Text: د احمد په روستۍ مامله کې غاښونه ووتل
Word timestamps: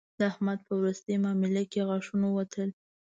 د 0.19 0.21
احمد 0.31 0.59
په 0.67 0.73
روستۍ 0.83 1.15
مامله 1.23 1.63
کې 1.71 1.81
غاښونه 1.89 2.25
ووتل 2.29 2.69